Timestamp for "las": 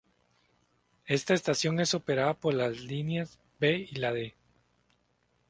2.55-2.79